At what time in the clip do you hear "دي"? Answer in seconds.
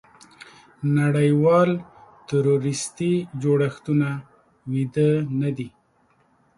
5.57-5.69